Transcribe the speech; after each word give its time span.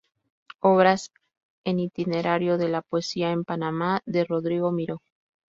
Obras 0.61 1.11
en 1.63 1.77
Itinerario 1.79 2.57
de 2.57 2.69
la 2.69 2.81
poesía 2.81 3.29
en 3.29 3.43
Panamá, 3.45 4.01
de 4.07 4.23
Rodrigo 4.25 4.71
Miró 4.71 5.03